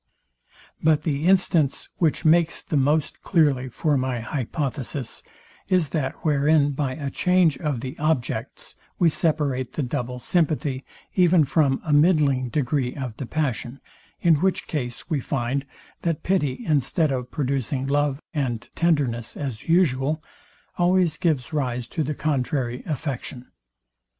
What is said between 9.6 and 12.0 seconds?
the double sympathy even from a